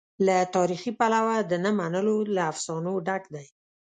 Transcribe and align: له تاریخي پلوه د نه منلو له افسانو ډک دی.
له 0.25 0.37
تاریخي 0.55 0.91
پلوه 0.99 1.35
د 1.49 1.51
نه 1.63 1.71
منلو 1.79 2.17
له 2.35 2.41
افسانو 2.51 2.93
ډک 3.07 3.23
دی. 3.33 3.45